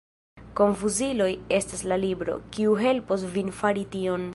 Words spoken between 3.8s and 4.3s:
tion.